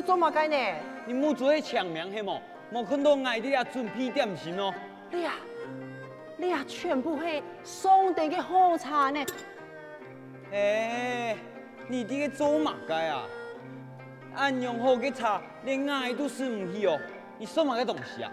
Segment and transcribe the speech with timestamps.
[0.00, 0.56] 做嘛该呢？
[1.06, 2.38] 你母做些抢名系冇？
[2.72, 4.72] 冇看到爱你啊准备点心哦。
[5.10, 5.34] 你啊，
[6.36, 9.24] 你啊，全部系上等嘅好茶呢。
[10.52, 11.36] 哎，
[11.88, 13.26] 你这个做嘛该啊？
[14.36, 16.96] 俺用好嘅茶，连爱都是唔起哦。
[17.38, 18.30] 你什么个东西啊？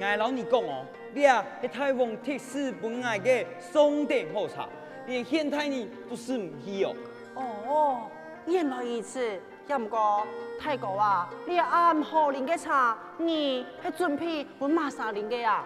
[0.00, 0.84] 爱老你讲哦，
[1.14, 4.68] 你啊系台湾特色本爱嘅上等好茶，
[5.06, 6.94] 连现代人都是唔起哦。
[7.34, 8.10] 哦，
[8.46, 9.40] 原来如此。
[9.66, 10.26] 要唔过
[10.60, 15.64] 太哥啊，你暗好饮嘅茶，你系准备换马莎饮嘅啊？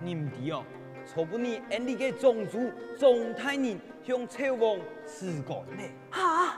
[0.00, 0.64] 你唔知哦，
[1.06, 5.82] 错不你俺哋嘅宗族宗太人向朝王辞官呢？
[6.10, 6.56] 哈？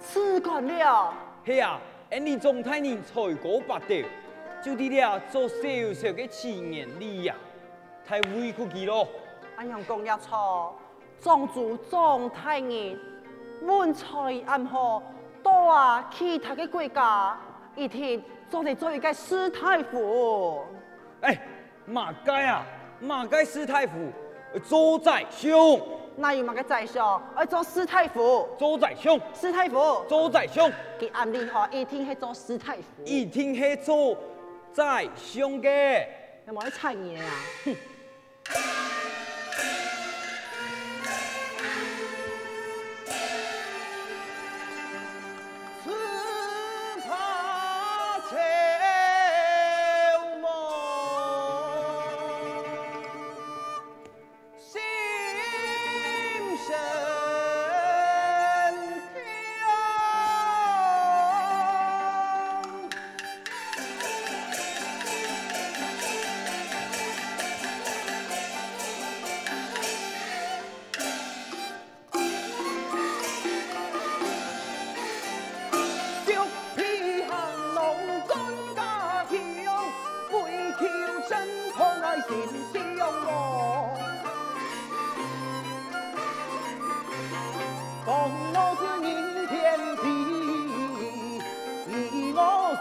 [0.00, 1.14] 辞官了？
[1.46, 3.94] 系啊，俺哋宗太人才高八斗，
[4.62, 5.54] 就啲俩做小
[5.94, 7.34] 小嘅企业里呀，
[8.04, 9.06] 太委屈佢咯。
[9.56, 10.74] 俺用讲一错，
[11.20, 12.98] 宗族宗太人
[13.62, 15.00] 文才暗好。
[15.42, 16.10] 多啊！
[16.12, 17.38] 其他的国家
[17.76, 20.64] 一天做嚟做一个师太傅。
[21.20, 21.38] 哎，
[21.86, 22.66] 马街啊，
[23.00, 24.10] 马街师太傅
[24.64, 25.50] 做宰相。
[26.16, 27.22] 哪有马个宰相？
[27.36, 28.48] 要做师太傅。
[28.58, 29.18] 做宰相。
[29.34, 30.04] 师太傅。
[30.08, 30.70] 做宰相。
[30.98, 32.82] 佢暗地下一天系做师太傅。
[33.04, 34.16] 一天系做
[34.72, 36.04] 宰相嘅。
[36.46, 37.30] 有冇啲产业啊？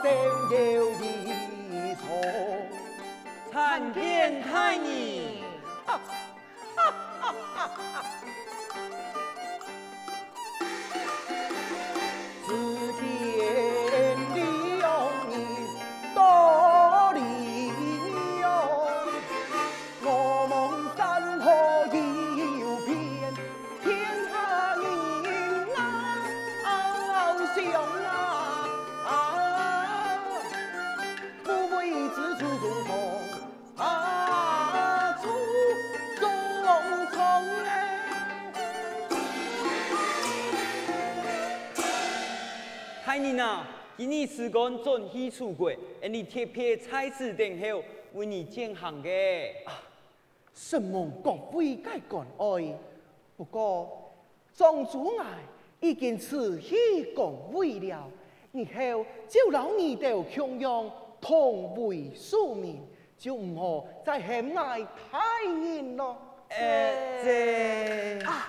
[0.10, 0.18] 天
[0.50, 0.56] 高
[1.00, 2.06] 地厚
[3.52, 4.76] 参天太
[43.98, 45.70] 今日时间准许出国，
[46.02, 49.52] 而你特别差事等候为你进行嘅。
[50.56, 52.78] 承蒙各位该关爱，
[53.36, 54.14] 不过
[54.54, 55.26] 宗主爱
[55.82, 58.10] 已经辞去公位了，
[58.54, 60.90] 以后就让你哋享用
[61.20, 62.82] 同为庶民，
[63.18, 64.82] 就唔好再陷害
[65.12, 66.18] 太人咯。
[66.52, 68.48] 诶、欸，这啊，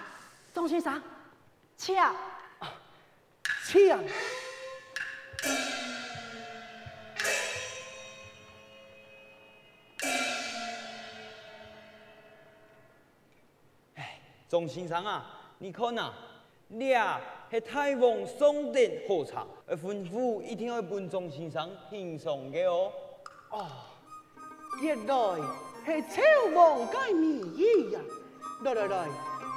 [0.55, 1.03] 宗先生，
[1.77, 2.15] 请啊，
[3.67, 3.99] 请。
[14.49, 15.25] 钟先生啊，
[15.59, 16.13] 你看呐，
[16.67, 17.21] 你啊
[17.53, 22.93] 系台湾上等好茶，而吩咐一定要本钟先生欣赏嘅哦。
[23.51, 23.67] 哦，
[24.83, 25.15] 原来
[25.87, 26.23] 系朝
[26.53, 27.27] 王嘅美
[27.57, 28.01] 意呀！
[28.65, 29.09] 来来来，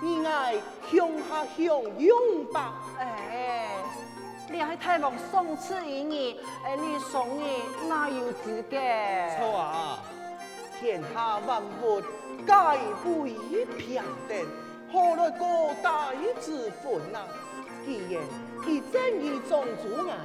[0.03, 0.55] 你爱
[0.91, 2.75] 向下享用吧。
[2.99, 3.22] 哎。
[4.53, 8.77] 你喺台湾送次一年，哎，你送你哪有资格？
[9.39, 9.97] 错啊！
[10.79, 11.99] 天下万物
[12.45, 12.53] 皆
[13.03, 14.37] 不以平等，
[14.91, 17.25] 何来高低之分啊？
[17.83, 18.21] 既然
[18.67, 20.17] 以正义宗主爱，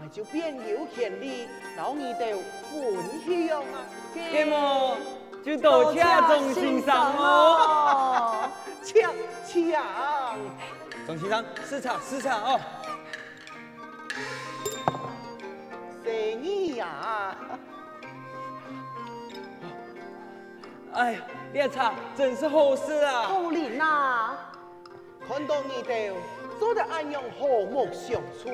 [0.00, 2.36] 那就便有权利让你哋
[2.70, 3.82] 分享啊！
[4.14, 4.96] 那么
[5.44, 8.48] 就多谢钟先生哦，
[8.84, 9.02] 请
[9.44, 9.72] 请，
[11.04, 12.60] 钟先生，市场市场哦。
[21.02, 21.20] 哎呀，
[21.52, 23.22] 这茶真是好事啊！
[23.22, 24.36] 好灵呐！
[25.26, 26.12] 看到你哋
[26.60, 28.48] 做得安样和睦相处，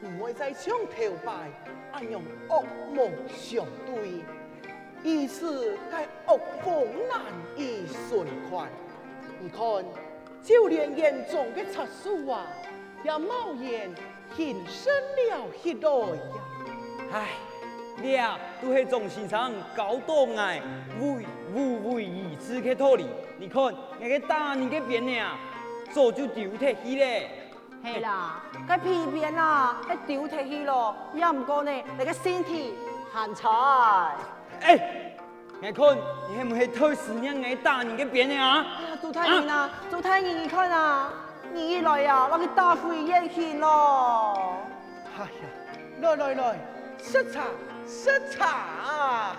[0.00, 1.50] 唔会再相头拜，
[1.92, 4.24] 安样恶梦相对，
[5.02, 7.20] 意思该恶风难
[7.58, 8.70] 以顺宽。
[9.38, 9.84] 你看，
[10.42, 12.46] 就连严重的察书啊！
[13.04, 13.94] 也冒言
[14.34, 14.90] 现身
[15.28, 16.22] 了一代呀。
[17.12, 17.28] 哎，
[18.00, 20.62] 你啊都是总先生教导爱
[20.98, 23.06] 为无为而治去道理。
[23.38, 25.36] 你看，那个大你个边呢啊，
[25.92, 27.28] 早就丢脱去了。
[27.84, 32.74] 系啦，个皮鞭啊，个丢脱去了，也唔过呢，你个身体
[33.12, 34.12] 很差。
[34.60, 35.16] 哎，
[35.60, 38.66] 你看，你系唔系偷师娘个大你个边呢啊？
[39.00, 41.12] 做太爷啊，做太爷，你看啊，
[41.52, 44.58] 你一来呀，那个大夫也去咯。
[45.18, 45.28] 哎呀，
[46.00, 46.58] 来来来，
[46.98, 47.40] 食茶
[47.84, 49.34] 食茶。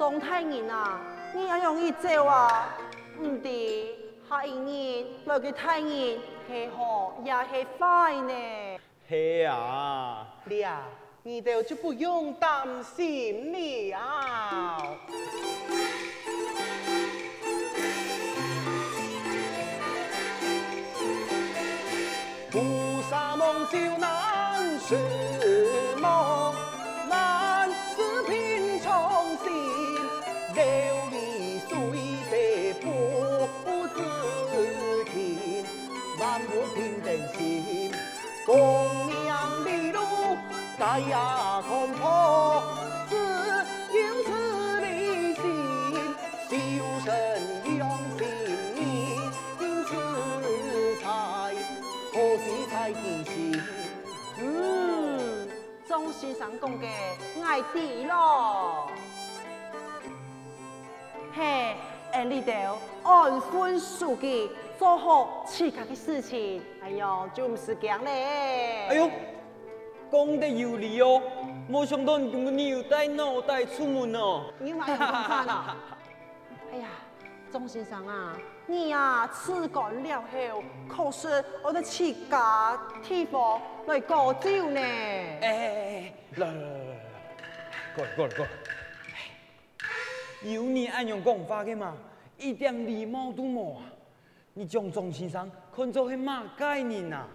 [0.00, 0.98] 庄太爷啊，
[1.34, 2.74] 你要容易走啊，
[3.18, 3.94] 唔得，
[4.26, 6.16] 下一年来个太爷
[6.48, 8.78] 系好也系坏呢。
[9.06, 10.84] 系啊，你啊，
[11.22, 14.96] 你哋就不用担心了。
[22.50, 24.96] 菩萨蒙羞难是
[26.00, 26.54] 梦，
[41.08, 42.62] 呀公婆，
[43.08, 43.16] 只
[43.96, 45.42] 有此理心，
[46.48, 46.54] 修
[47.04, 47.08] 身
[47.78, 47.88] 养
[48.18, 48.20] 性
[48.74, 48.80] 命，
[49.60, 49.88] 因此
[51.00, 51.04] 才
[52.12, 53.62] 可惜才提醒。
[54.40, 55.48] 嗯，
[55.88, 56.86] 钟先生讲的
[57.42, 58.90] 爱啲咯，
[61.34, 61.74] 嘿，
[62.12, 62.52] 诶呢度
[63.08, 68.86] 安分守己，做好自家的事情，哎呦，就唔是咁咧。
[68.88, 69.10] 哎呦，
[70.10, 71.22] 讲得有理哦，
[71.68, 74.52] 没想到你咁牛带脑袋出门哦。
[74.58, 74.98] 你买什么
[75.28, 75.76] 饭啊？
[76.72, 76.88] 哎呀，
[77.50, 78.36] 钟先生啊，
[78.66, 84.80] 你呀吃干了后，可是我哋自家地方来过酒呢。
[84.80, 86.96] 哎哎哎，来来来来来，
[87.94, 88.50] 过来过来过来。
[90.42, 91.96] 有你安样讲法的嘛，
[92.38, 93.82] 一点礼貌都没啊！
[94.54, 97.26] 你将钟先生看作系乜概念啊？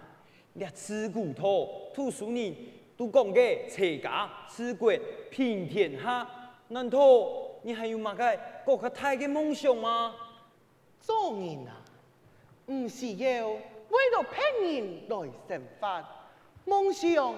[0.55, 2.55] 连吃骨头、吐书人
[2.97, 4.91] 都讲嘅齐家治国
[5.29, 6.27] 平天下，
[6.69, 6.99] 难道
[7.61, 10.15] 你还有乜个国家大嘅梦想吗？
[11.01, 11.75] 做人啊，
[12.67, 16.03] 唔是要为了骗人来生活，
[16.63, 17.35] 梦想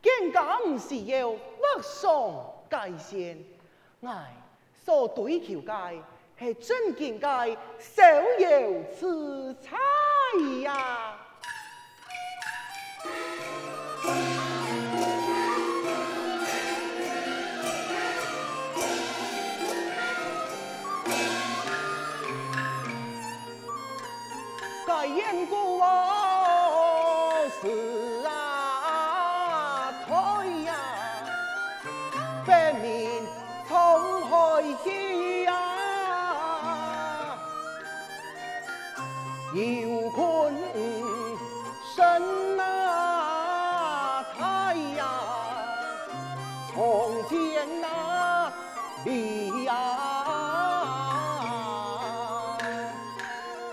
[0.00, 3.44] 更加唔是要画上界线，
[4.02, 4.32] 爱
[4.84, 6.02] 所追求界
[6.38, 8.02] 系真正嘅逍
[8.38, 9.70] 遥自在
[10.62, 11.11] 呀！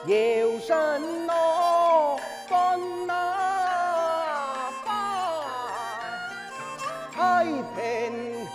[0.09, 4.89] 有神咯，分啊把
[7.13, 8.47] 太平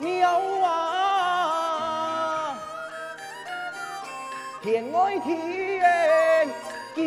[0.00, 2.54] 鸟啊，
[4.60, 6.46] 天外天
[6.94, 7.02] 叫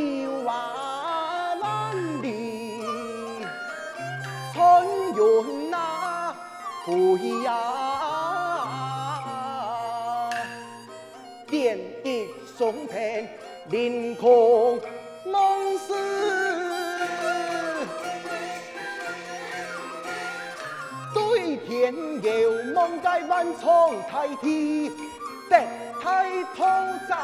[0.51, 3.45] 啊万里，
[4.51, 4.63] 春
[5.13, 6.35] 云啊
[6.87, 6.91] 飞
[7.43, 7.53] 呀，
[13.73, 14.79] 凌空
[15.25, 15.95] 梦思，
[21.11, 24.91] 对天有梦在万重太体，
[25.49, 25.59] 得
[25.99, 26.63] 太透
[27.07, 27.15] 彻，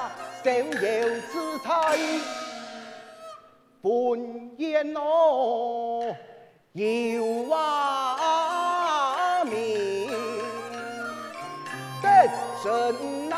[0.43, 1.69] 逍遥自在。
[3.83, 3.87] 本
[4.57, 6.15] 愿哦，
[6.73, 10.09] 有啊名，
[12.01, 12.27] 得
[12.63, 13.28] 神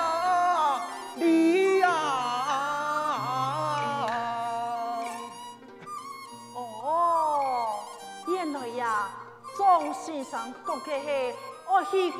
[10.03, 11.35] 先生讲嘅系
[11.69, 12.17] 我去求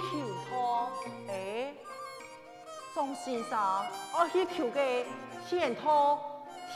[0.48, 1.74] 他，诶，
[2.94, 3.60] 庄先生
[4.14, 5.04] 我去求嘅
[5.50, 6.16] 献他、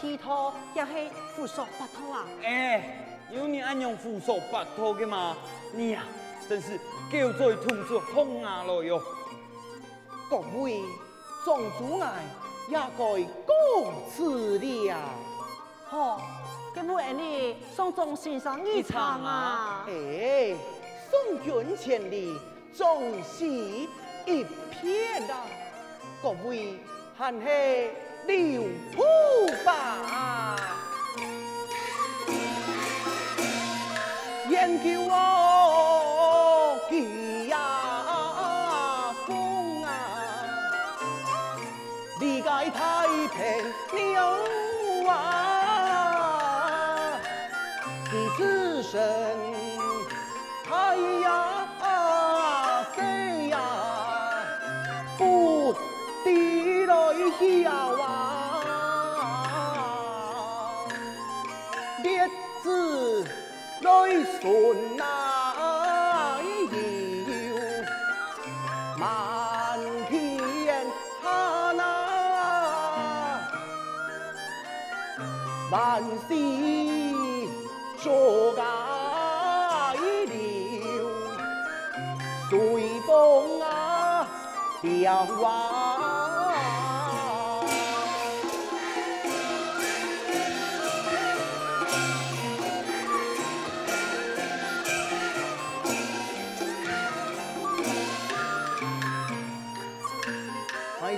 [0.02, 2.26] 替他，也系扶手八托啊！
[2.42, 5.38] 诶，有你安样扶手八托的吗？
[5.74, 6.80] 你呀、啊，真是
[7.12, 9.00] 叫做兔子哄啊咯哟！
[10.28, 10.82] 各位
[11.46, 12.24] 宗主爱
[12.68, 14.98] 也该告辞了。
[15.88, 16.20] 好，
[16.76, 19.86] 咁不然你送众先生一场啊？
[19.88, 20.56] 哎，
[21.10, 22.34] 送君千里，
[22.76, 25.46] 终是一片啊！
[26.22, 26.80] 各位
[27.18, 27.92] 还是
[28.28, 28.64] 留
[28.96, 29.04] 步
[29.64, 30.58] 吧。
[34.50, 35.35] 研究我
[64.26, 64.50] 来顺
[64.98, 65.04] 那
[66.42, 66.74] 摇，
[68.98, 69.80] 满
[70.10, 70.40] 天
[71.22, 71.26] 下
[71.74, 71.80] 那
[75.72, 75.74] 万
[76.28, 76.34] 事
[78.02, 78.04] 作
[78.54, 79.94] 改了，
[82.50, 82.56] 随
[83.06, 83.64] 风啊
[84.82, 85.14] 飘
[85.44, 85.65] 啊。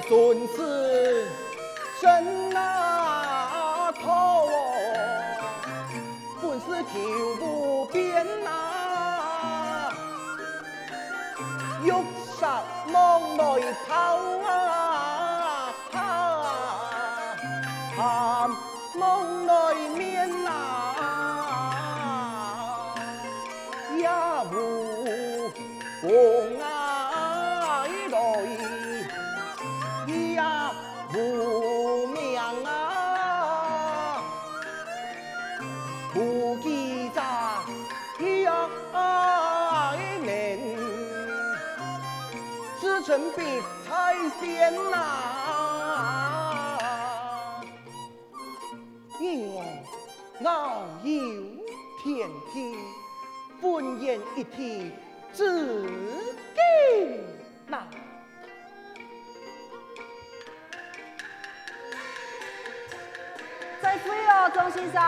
[0.08, 1.28] 顺时
[2.02, 4.48] 针那头，
[6.42, 6.98] 本是求
[7.46, 9.92] 无边呐，
[11.84, 12.46] 玉石
[12.90, 13.42] 梦内
[13.86, 13.92] 抛
[14.48, 14.50] 啊，
[44.70, 44.98] 仙呐。
[49.20, 49.64] 因我
[50.44, 51.10] 傲有
[52.04, 52.76] 天梯，
[53.62, 54.92] 愤言一提
[55.32, 55.88] 自
[56.54, 57.24] 尽
[57.68, 57.88] 呐。
[63.82, 65.02] 再会哦，钟先生。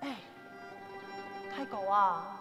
[0.00, 0.16] 哎，
[1.56, 2.37] 太高啊！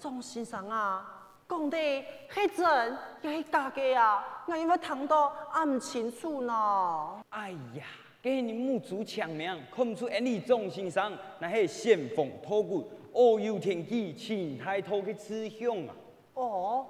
[0.00, 4.42] 这钟先生啊，讲的系真也系假的啊？
[4.46, 7.22] 我因为听到也唔清楚呢。
[7.28, 7.84] 哎呀，
[8.22, 15.94] 这是你母猪抢名，看不出你钟先生那是仙风道骨、遨游天机、清太透的志向啊！
[16.32, 16.86] 哦，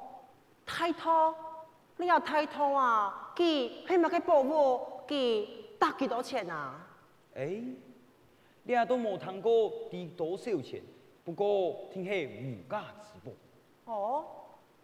[0.64, 1.34] 太透。
[1.96, 3.32] 你要太透啊！
[3.36, 4.80] 佢系咪去保护？
[5.08, 5.46] 佢
[5.80, 6.86] 得几多钱啊？
[7.34, 7.64] 哎、欸，
[8.62, 10.80] 你也都无听过值多少钱？
[11.30, 13.30] 不过听系无价之宝。
[13.84, 14.24] 哦，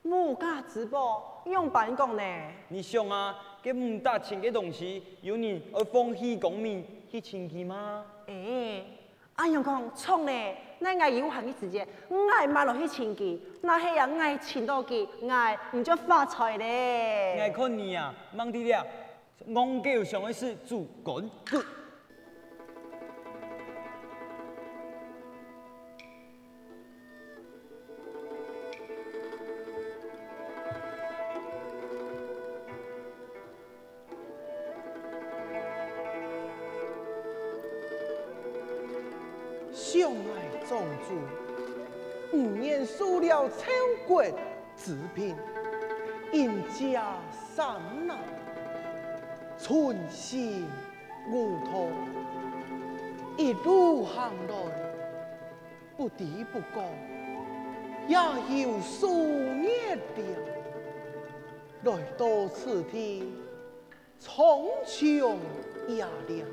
[0.05, 2.23] 无价之宝用办讲呢？
[2.69, 8.05] 你想啊，这唔值钱嘅东西，有人而放弃公民去请佢吗？
[8.26, 8.87] 诶、欸，
[9.35, 10.33] 阿阳讲错呢。
[10.79, 11.85] 那爱有限的时间，
[12.38, 17.41] 爱买落去请佢，那系啊爱请到佢，爱唔就发财咧。
[17.41, 18.87] 爱看你啊，忙啲了，
[19.49, 21.29] 戆狗上的是主管
[41.06, 43.70] 主，五年收了超
[44.06, 44.25] 国
[44.76, 45.36] 之兵，
[46.32, 48.18] 应家三难，
[49.56, 50.66] 寸心
[51.30, 51.88] 无托，
[53.36, 54.54] 一路行来，
[55.96, 56.82] 不敌不过，
[58.08, 60.02] 也有数年了。
[61.84, 63.32] 来到此地，
[64.18, 64.42] 苍
[64.84, 65.36] 穹
[65.96, 66.46] 压亮。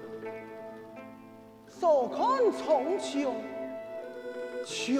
[1.68, 3.32] 坐看苍穹，
[4.66, 5.00] 全系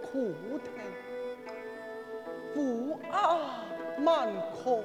[0.00, 0.72] 苦听，
[2.54, 3.38] 苦压
[3.98, 4.28] 满
[4.64, 4.82] 空，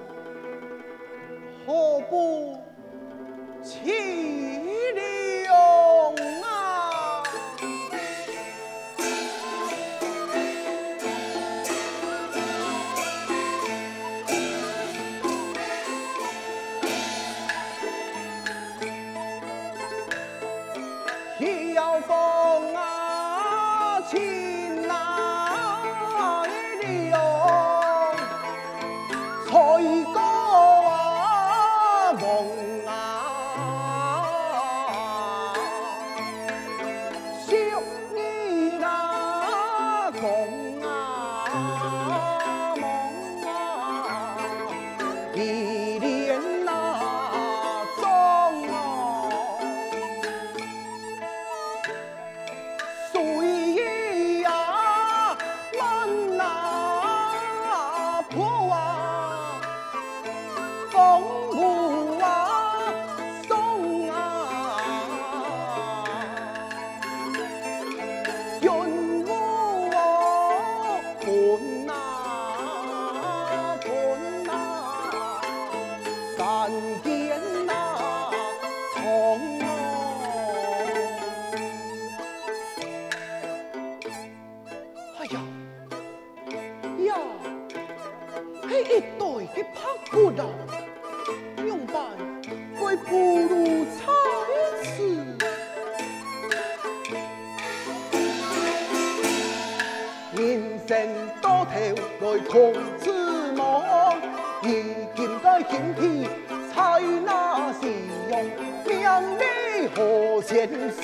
[1.65, 2.57] 何不
[3.63, 3.74] 凄
[4.93, 5.55] 凉
[6.43, 6.54] 啊？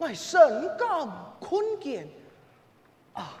[0.00, 1.06] 我深感
[1.38, 2.06] 困倦
[3.12, 3.34] 啊，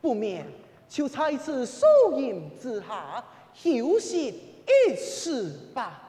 [0.00, 0.46] 不免
[0.88, 1.84] 就在此树
[2.16, 4.28] 荫之下休息
[4.66, 6.05] 一时吧。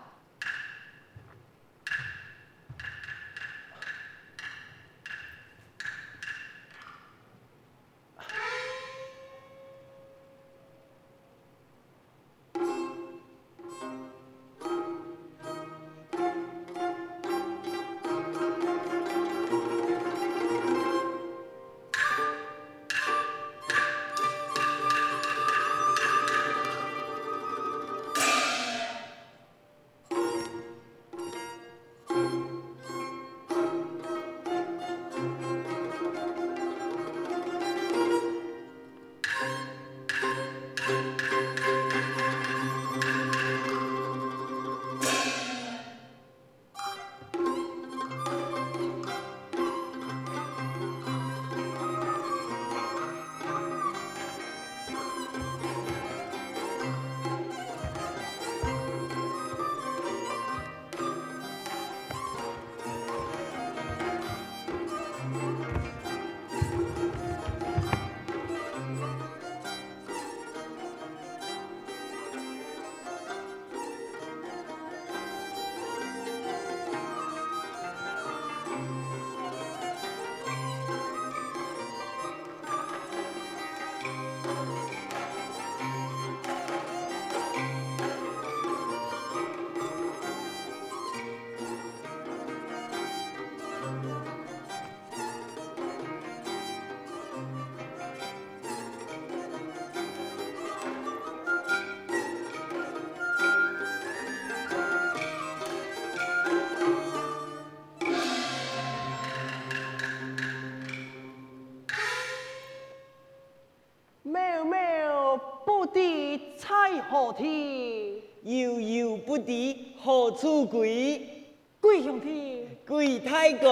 [117.01, 118.15] 何天？
[118.43, 121.45] 悠悠不知何处归？
[121.81, 123.69] 归兄弟，归太公。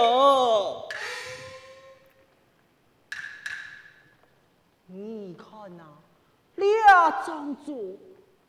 [4.88, 5.98] 你看呐、啊，
[6.56, 7.98] 俩庄主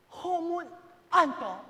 [0.09, 0.67] 何门
[1.09, 1.61] 安得？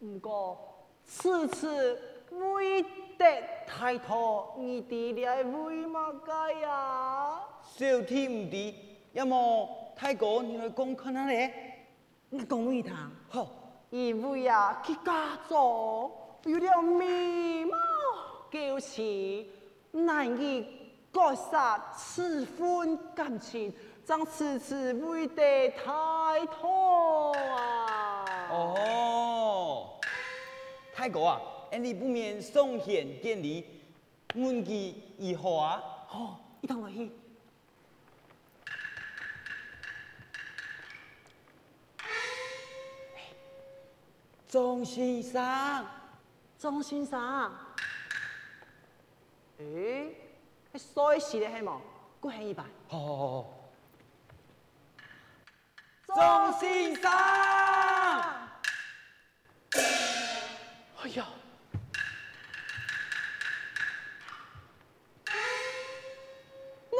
[0.00, 0.58] 不过
[1.04, 2.82] 此次未
[3.18, 7.40] 得太妥，你弟俩为嘛该呀？
[7.62, 8.74] 小天唔知，
[9.12, 11.67] 要么太公你来公看下咧。
[12.30, 13.48] 我讲为他，好，
[13.88, 15.54] 因为啊，去家族
[16.44, 17.74] 有了美貌，
[18.50, 19.46] 就是
[19.92, 20.66] 难以
[21.10, 21.56] 割舍
[21.96, 23.72] 此份感情，
[24.04, 28.24] 将此次未得太妥啊！
[28.50, 29.98] 哦，
[30.94, 31.40] 太公啊，
[31.80, 33.64] 你不免送贤见礼，
[34.34, 35.82] 问其如何啊？
[36.06, 37.10] 好，一同来去。
[44.48, 45.86] 钟先生，
[46.58, 47.52] 钟先生，
[49.58, 50.16] 诶，
[50.72, 51.78] 你衰死咧系冇？
[52.18, 52.64] 过来一百。
[52.88, 53.44] 好好好。
[56.06, 57.12] 钟先生。
[61.02, 61.26] 哎呀！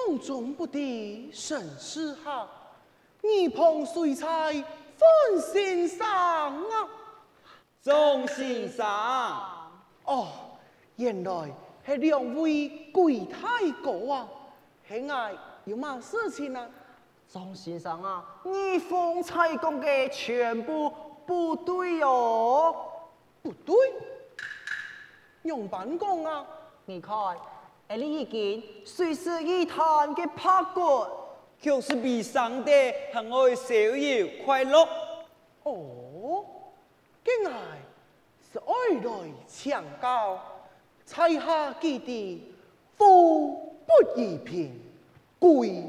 [0.07, 2.77] 梦中不敌神师好，
[3.23, 6.89] 二旁谁在分先生啊？
[7.89, 8.87] 众先生，
[10.05, 10.29] 哦，
[10.97, 11.51] 原来
[11.87, 14.29] 是两位贵太哥啊！
[14.87, 15.33] 兄爱
[15.65, 16.69] 有嘛事情啊？
[17.33, 20.93] 众先生啊，你方才讲嘅全部
[21.25, 22.77] 不对哦，
[23.41, 23.75] 不对，
[25.45, 26.45] 用板讲啊！
[26.85, 27.17] 你看，
[27.87, 31.11] 诶你已经随时一谈嘅拍过，
[31.59, 32.71] 就是比上帝
[33.15, 34.87] 还爱逍遥快乐。
[35.63, 36.08] 哦，
[37.29, 37.55] 今日
[38.41, 40.41] 是爱来长教，
[41.05, 42.55] 才下基地，
[42.97, 44.81] 富不宜贫，
[45.39, 45.83] 贵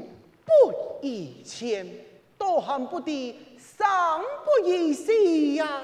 [0.44, 0.52] 不
[1.00, 1.88] 宜谦，
[2.36, 3.88] 多行不敌，生
[4.44, 5.14] 不宜死
[5.54, 5.82] 呀！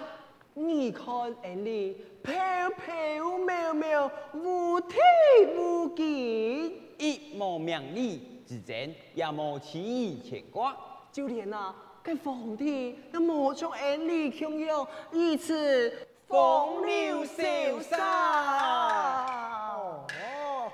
[0.52, 1.06] 你看，
[1.42, 2.34] 而你飘
[2.72, 2.94] 飘
[3.38, 4.98] 渺渺，无体
[5.56, 10.76] 无迹，一无名利之争，也无其余牵挂，
[11.10, 11.74] 就连啊，
[12.06, 15.92] 跟皇帝也无将而你强用，以此
[16.28, 17.98] 风流潇洒。
[20.06, 20.70] 哦，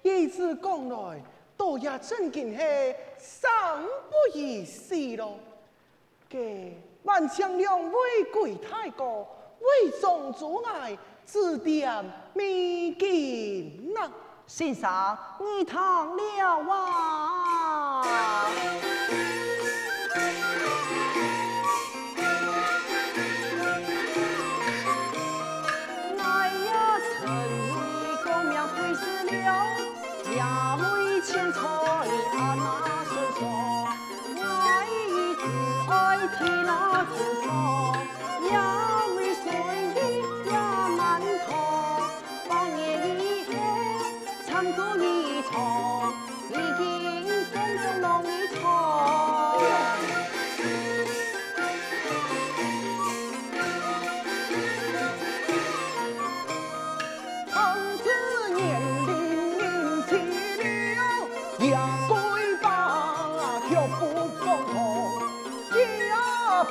[0.00, 1.22] 以此讲来，
[1.54, 3.50] 倒也真见是生
[4.08, 5.34] 不宜死咯。
[6.30, 9.20] 给万象两位贵太公
[9.60, 10.96] 为众阻碍
[11.26, 14.10] 指点迷津呐，
[14.46, 14.88] 先生，
[15.38, 18.33] 你唐了啊！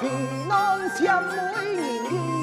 [0.04, 2.43] 平安相会人。